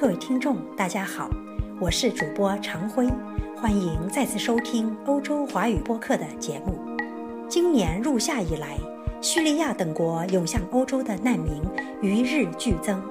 [0.00, 1.28] 各位听众，大家好，
[1.80, 3.08] 我是主播常辉，
[3.56, 6.78] 欢迎再次收听欧洲华语播客的节目。
[7.48, 8.78] 今年入夏以来，
[9.20, 11.64] 叙利亚等国涌向欧洲的难民
[12.00, 13.02] 与日俱增。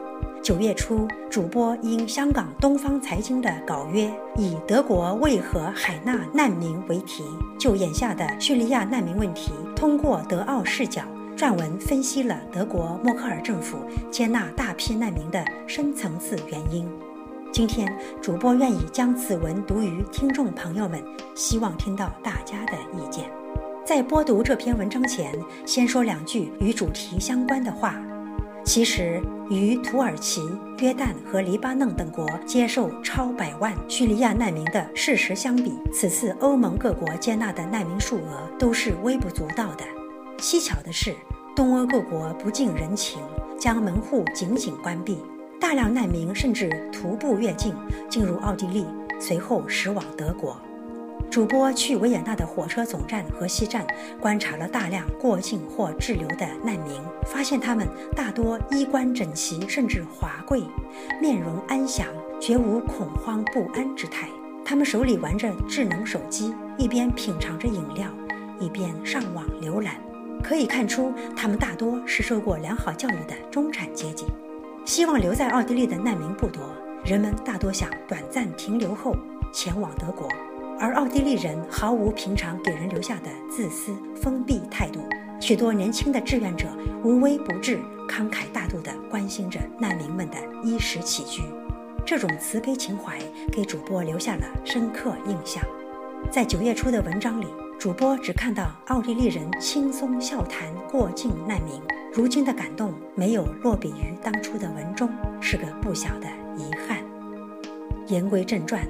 [0.41, 7.21] 九月初，主播因香港东方财经的稿约以“德国为何海纳难民”为题，
[7.59, 11.01] 就眼下的叙利亚难民问题，通过德奥视角。
[11.37, 13.77] 撰文分析了德国默克尔政府
[14.09, 16.89] 接纳大批难民的深层次原因。
[17.53, 17.87] 今天，
[18.19, 20.99] 主播愿意将此文读于听众朋友们，
[21.35, 23.29] 希望听到大家的意见。
[23.85, 25.31] 在播读这篇文章前，
[25.63, 28.01] 先说两句与主题相关的话。
[28.65, 30.41] 其实，与土耳其、
[30.79, 39.85] 约旦和黎巴嫩等国接受超百万叙利亚难民的事实相比，此次欧盟各国接纳的难民数额都是微不足道的。
[40.39, 41.15] 蹊跷的是，
[41.57, 43.19] 东欧各国不近人情，
[43.59, 45.17] 将门户紧紧关闭，
[45.59, 47.75] 大量难民甚至徒步越境
[48.07, 48.85] 进入奥地利，
[49.19, 50.55] 随后驶往德国。
[51.31, 53.83] 主播去维也纳的火车总站和西站
[54.21, 60.61] 观察了大量过境或滞留的难民，发现他们大多衣冠整齐，甚至华贵，
[61.19, 62.05] 面容安详，
[62.39, 64.29] 绝无恐慌不安之态。
[64.63, 68.07] 他们手里玩着智能手机，一边品尝着饮料，
[68.59, 69.95] 一边上网浏览。
[70.43, 74.25] 可以看出，他们大多是受过良好教育的中产阶级。
[74.85, 76.63] 希望留在奥地利的难民不多，
[77.03, 79.15] 人们大多想短暂停留后
[79.51, 80.29] 前往德国。
[80.79, 85.01] 而奥地利人毫无平常给人留下的自私封闭态度，
[85.41, 86.67] 许多年轻的志愿者
[87.03, 91.41] 无微不至、慷慨大度地关心着难民们的衣食起居。
[92.05, 93.19] 这种慈悲情怀
[93.51, 95.61] 给主播留下了深刻印象。
[96.31, 97.47] 在九月初的文章里。
[97.79, 101.79] 主播只看到奥地利人轻松笑谈过境难民，
[102.11, 105.07] 如今的感动没有落笔于当初的文中，
[105.39, 107.03] 是个不小的遗憾。
[108.07, 108.81] 言归正传，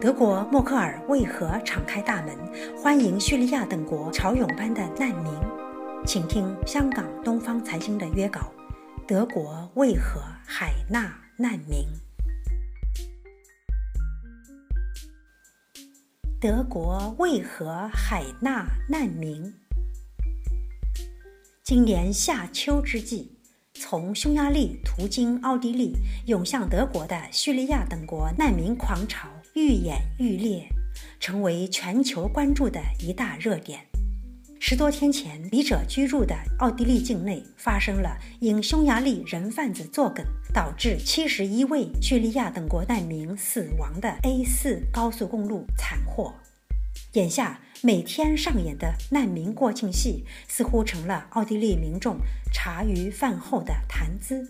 [0.00, 2.36] 德国默克尔为何敞开大门
[2.76, 5.32] 欢迎叙利亚等国潮涌般的难民？
[6.04, 8.52] 请听香港东方财经的约稿：
[9.06, 11.86] 德国为何海纳难民？
[16.44, 19.50] 德国为何海纳难民？
[21.62, 23.32] 今年夏秋之际，
[23.72, 25.94] 从匈牙利途经奥地利
[26.26, 30.68] 涌向德国的叙利亚等国难民狂潮愈演愈烈，
[31.18, 33.80] 成为全球关注的一大热点。
[34.60, 40.22] 十多天前，笔者居住的奥地利境内发生了因匈牙利人贩子作梗，
[40.54, 46.32] 导致七十一位叙利亚等国难民死亡的 A 四高速公路惨祸。
[47.14, 52.18] 眼下每天上演的难民过境戏，似乎成了奥地利民众
[52.52, 54.46] 茶余饭后的谈资。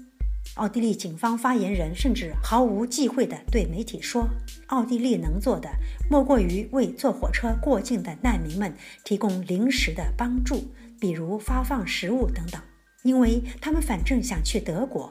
[0.57, 4.29] 奥地利警方发言人甚至毫无忌讳地对媒体说
[4.69, 5.71] ：“奥地利能做的，
[6.11, 10.71] 莫过于为坐火车过境的难民们提供临时的帮助，
[11.01, 12.61] 比如发放食物等等，
[13.05, 15.11] 因为他们反正想去德国。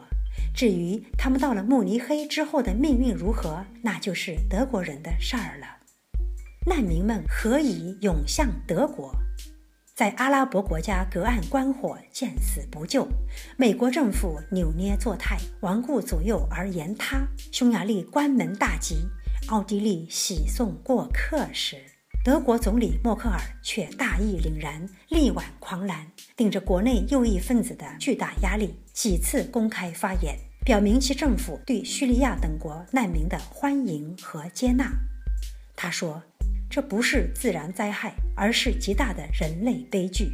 [0.53, 5.67] 至于他们到了慕尼黑之后的命运如何，那就是德国人的事儿了。”
[6.65, 9.13] 难民们何以涌向德国？
[9.95, 13.05] 在阿拉伯国家隔岸观火，见死不救；
[13.57, 19.07] 美国政府扭捏作态，顽固左右而言他；匈牙利关门大吉，
[19.49, 21.77] 奥地利喜送过客时，
[22.23, 34.91] 德国总理默克尔却大义凛然，力挽狂澜，顶着国内右翼分子的巨大压力，几次公开发言，表明其政府对叙利亚等国难民的欢迎和接纳。
[35.75, 36.21] 他说。
[36.69, 40.31] 这不是自然灾害，而是极大的人类悲剧。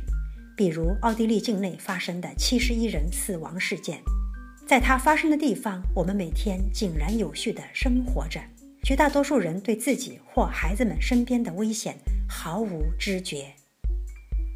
[0.56, 4.00] 比如奥地利境内发生的七十一人死亡事件，
[4.66, 8.40] 在它发生的地方，我们每天井然有序地生活着，
[8.84, 11.98] 绝大多数人对自己或孩子们身边的危险
[12.30, 13.54] 毫无知觉。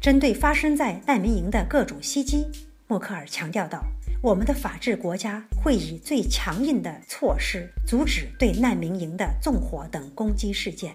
[0.04, 2.46] 针对发生在难民营的各种袭击，
[2.86, 3.82] 默克尔强调道
[4.20, 10.94] ：“我们的法治国家会以最强硬的措施阻止对难民营的纵火等攻击事件。”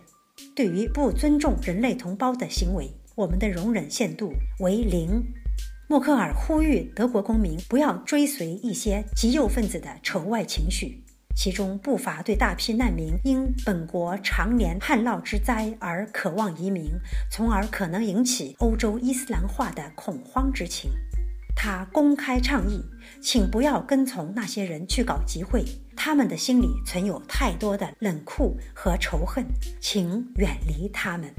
[0.55, 5.23] 对于不尊重人类同胞的行为，我们的容忍限度为零。
[5.87, 11.01] 默克尔呼吁德国公民不要追随一些极右分子的仇外情绪，
[11.39, 16.91] 其中不乏对大批难民因本国常年旱涝之灾而渴望移民，
[17.31, 20.91] 从而可能引起欧洲伊斯兰化的恐慌之情。
[21.55, 22.83] 他公开倡议，
[23.21, 25.63] 请不要跟从那些人去搞集会，
[25.95, 29.45] 他们的心里存有太多的冷酷和仇恨，
[29.79, 31.33] 请远离他们。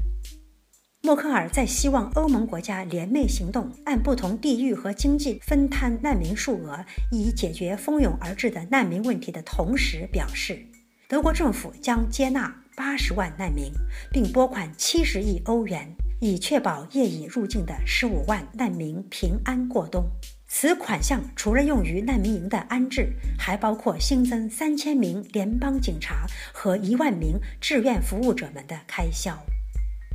[1.03, 10.63] 默克尔在希望欧盟国家联袂行动，按不同地域和经济分摊难民数额，以解决蜂拥而至的难民问题的同时，表示
[11.07, 13.71] 德国政府将接纳八十万难民，
[14.11, 20.05] 并拨款七十亿欧元，以确保业已入境的十五万难民平安过冬。
[20.47, 29.35] 此款项除了用于难民营的安置，还包括新增三千名联邦警察和一万名志愿服务者们的开销。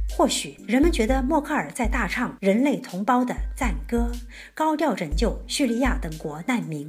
[0.09, 4.11] 或许人们觉得默克尔在大唱人类同胞的赞歌，
[4.55, 6.87] 高调拯救叙利亚等国难民。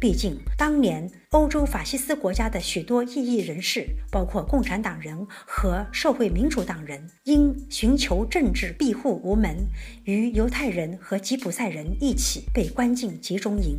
[0.00, 9.56] 毕竟，当年欧洲法西斯国家的许多异议人士，包括共产党人和社会民主党人，因寻求政治庇护无门，
[10.04, 13.78] 与犹太人和吉普赛人一起被关进集中营。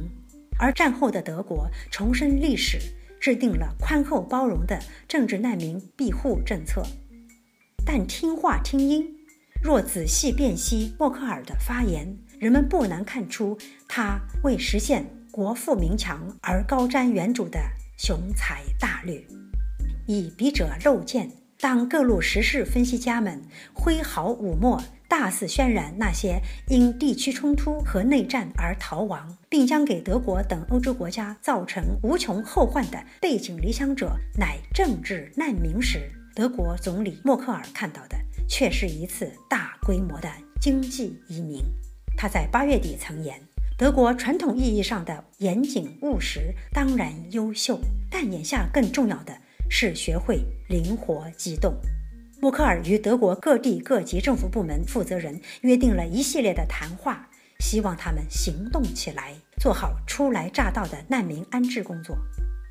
[0.57, 2.79] 而战后的德国重申历史，
[3.19, 6.81] 制定了宽厚包容的政治难民庇护政策。
[7.85, 9.06] 但听话听音，
[9.62, 13.57] 若仔细辨析默克尔的发言，人们不难看出
[13.88, 17.59] 他为实现国富民强而高瞻远瞩的
[17.97, 19.21] 雄才大略。
[20.07, 23.41] 以笔者肉见，当各路时事分析家们
[23.74, 38.18] 挥毫舞墨，大肆渲染那些因地区冲突和内战而逃亡，并将给德国等欧洲国家造成无穷后患的背井离乡者乃政治难民时，德国总理默克尔看到的
[38.50, 40.27] 却是一次大规模的
[40.59, 41.62] 经济移民。
[42.18, 43.39] 他在八月底曾言
[43.77, 49.38] ：“德国传统意义上的严谨务实当然优秀，但眼下更重要的
[49.69, 51.75] 是学会灵活机动。”
[52.41, 62.18] 默克尔与德国各地各级政府部门负责人约定了一系列的谈话，希望他们行动起来，做好初来乍到的难民安置工作。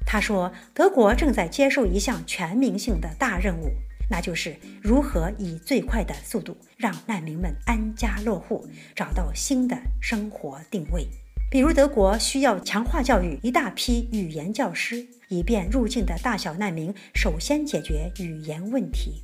[0.06, 3.70] 他说：“德国正在接受一项全民性的大任务，
[4.10, 11.06] 那就是如何以最快的速度让难民们安家落户，找到新的生活定位。
[11.50, 19.22] 比如，德国需要强化教育一大批语言教师，以便入境的大小难民首先解决语言问题。”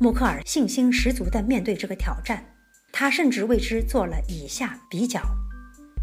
[0.00, 2.44] 默克尔信心十足地面对这个挑战，
[2.90, 5.20] 他甚至为之做了以下比较。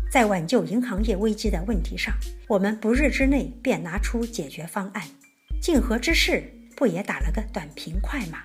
[0.09, 2.13] 在挽救银行业危机的问题上，
[2.47, 5.03] 我们不日之内便拿出解决方案，
[5.61, 8.39] 竞合之势不也打了个短平快吗？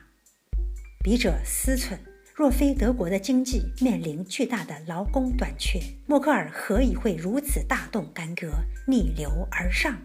[1.05, 1.97] 笔者思忖：
[2.35, 8.51] 若非德国的经济面临巨大的劳工短缺，默克尔何以会如此大动干戈、
[8.89, 9.97] 逆流而上？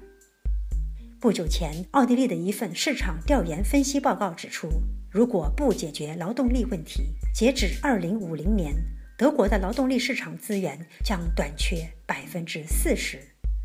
[1.19, 4.69] 不久前，奥地利的一份市场调研分析报告指出，
[5.09, 8.75] 如果不解决劳动力问题，截止2050年。
[9.17, 13.17] 德国的劳动力市场资源将短缺百分之四十，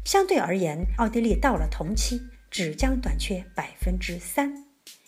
[0.02, 2.18] 相对而言，奥地利到了同期
[2.50, 4.50] 只将短缺百分之三。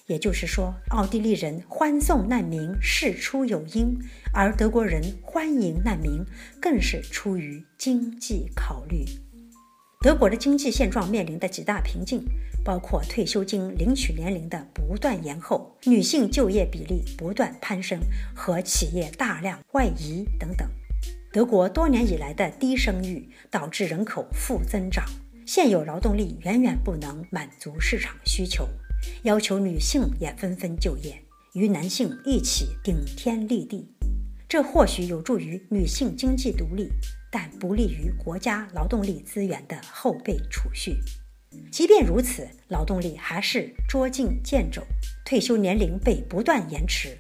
[0.07, 3.99] 也就是说，奥地利人欢送难民事出有因，
[4.35, 6.23] 而德国人欢迎难民
[6.61, 9.03] 更是出于经济考虑。
[10.03, 12.23] 德国的经济现状面临的几大瓶颈。
[12.65, 18.01] 包括退休金领取年龄的不断延后、女性就业比例不断攀升
[18.35, 20.69] 和企业大量外移等等。
[21.31, 25.05] 德国多年以来的低生育导致人口负增长，
[25.47, 28.67] 现有劳动力远远不能满足市场需求，
[29.25, 31.21] 要求女性也纷纷就业，
[31.53, 33.91] 与男性一起顶天立地。
[34.49, 36.89] 这或许有助于女性经济独立，
[37.31, 40.97] 但不利于国家劳动力资源的后备储蓄。
[41.71, 44.83] 即便如此，劳动力还是捉襟见肘，
[45.25, 47.19] 退休年龄被不断延迟。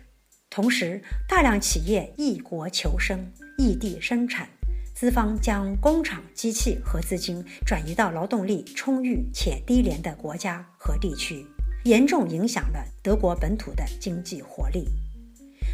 [0.49, 4.49] 同时，大量企业异国求生、异地生产，
[4.95, 11.45] 资方将工厂机器和资金转移到劳动力充裕且低廉的国家和地区，
[11.85, 14.88] 严重影响了德国本土的经济活力。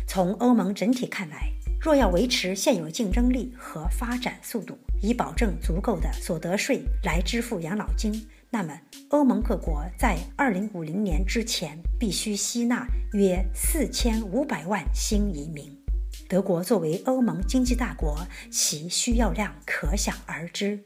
[0.06, 8.28] 从欧盟整体看来，若要维持现有竞争力和发展速度，以保证足够的所得税来支付养老金。
[8.50, 15.74] 那么，欧盟各国在二零五零年之前必须吸纳约四千五百万新移民。
[16.28, 20.78] 德国作为欧盟经济大国，其需要量可想而知。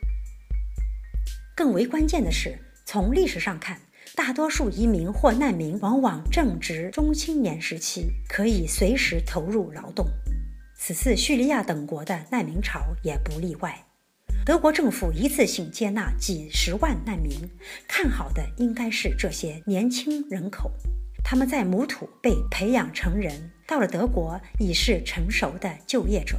[1.57, 3.81] 更为关键的是，从历史上看，
[4.15, 10.07] 大多数移民或难民往往正值中青年时期，可以随时投入劳动。
[10.87, 13.87] 此次叙利亚等国的难民潮也不例外。
[14.45, 17.33] 德国政府一次性接纳几十万难民，
[17.89, 20.71] 看好的应该是这些年轻人口。
[21.25, 26.37] 他们在母土被培养成人，到了德国已是成熟的就业者。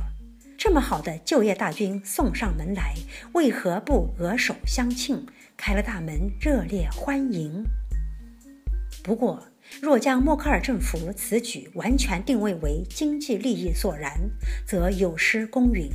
[0.59, 2.93] 这么好的就业大军送上门来，
[3.33, 5.25] 为何不额手相庆，
[5.57, 7.63] 开了大门热烈欢迎？
[9.01, 9.43] 不过，
[9.81, 14.11] 若将默克尔政府此举完全定位为经济利益所然，
[14.65, 15.89] 则有失公允。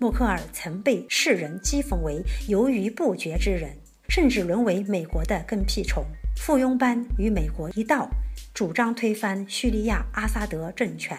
[0.00, 3.76] 默克尔曾被世人讥讽为犹豫不决之人，
[4.08, 6.04] 甚至沦为美国的跟屁虫，
[6.36, 8.08] 附庸般与美国一道
[8.54, 11.18] 主张推翻叙利亚阿萨德政权，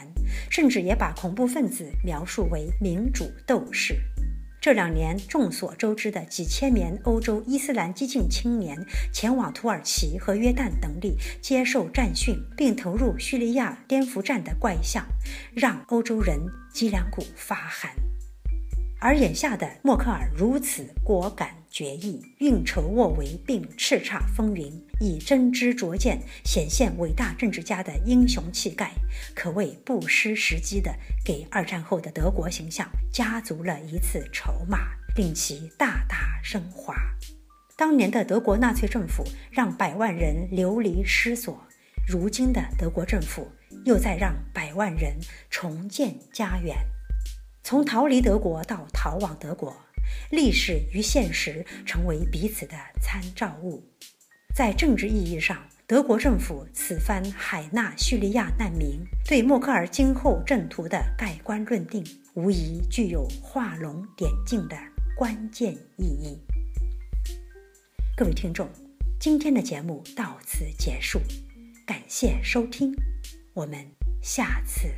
[0.50, 3.96] 甚至也把恐怖分子描述为民主斗士。
[4.62, 8.78] 这两年，众所周知的几千名欧洲伊斯兰激进青年
[9.12, 15.04] 前往土耳其和约旦等地接受战训，并投入叙利亚颠覆战的怪象，
[15.56, 16.40] 让欧洲人
[16.72, 17.92] 脊梁骨发寒。
[19.00, 28.92] 而眼下的默克尔如此果敢决意、运筹帷幄，并叱咤风云，以真知灼见显现伟大政治家的英雄气概，
[29.34, 34.80] 可谓不失时机的给二战后的德国形象加足了一次筹码，
[35.16, 36.94] 令其大大升华。
[37.78, 41.66] 当年的德国纳粹政府让百万人流离失所，
[42.06, 43.48] 如今的德国政府
[43.86, 45.16] 又在让百万人
[45.50, 46.76] 重建家园。
[47.64, 49.76] 从逃离德国到逃往德国，
[50.30, 53.84] 历史与现实成为彼此的参照物。
[54.54, 62.04] 在政治意义上，德国政府此番海纳叙利亚难民，对默克尔今后政途的盖棺论定，
[62.34, 64.78] 无疑具有画龙点睛的
[65.18, 66.38] 关键意义。
[68.16, 68.70] 各位听众，
[69.20, 71.20] 今天的节目到此结束，
[71.86, 72.94] 感谢收听，
[73.54, 73.86] 我们
[74.22, 74.90] 下次。